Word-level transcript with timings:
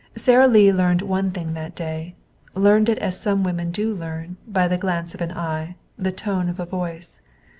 Sara 0.15 0.47
Lee 0.47 0.73
learned 0.73 1.03
one 1.03 1.29
thing 1.29 1.53
that 1.53 1.75
day, 1.75 2.15
learned 2.55 2.89
it 2.89 2.97
as 2.97 3.21
some 3.21 3.43
women 3.43 3.69
do 3.69 3.93
learn, 3.93 4.37
by 4.47 4.67
the 4.67 4.75
glance 4.79 5.13
of 5.13 5.21
an 5.21 5.31
eye, 5.31 5.75
the 5.95 6.11
tone 6.11 6.49
of 6.49 6.59
a 6.59 6.65
voice. 6.65 7.21